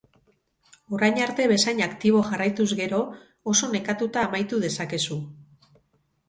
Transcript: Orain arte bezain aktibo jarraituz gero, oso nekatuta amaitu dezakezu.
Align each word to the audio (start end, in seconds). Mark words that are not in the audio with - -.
Orain 0.99 1.19
arte 1.25 1.43
bezain 1.51 1.81
aktibo 1.87 2.21
jarraituz 2.29 2.67
gero, 2.79 3.03
oso 3.53 3.71
nekatuta 3.77 4.25
amaitu 4.31 4.63
dezakezu. 4.65 5.21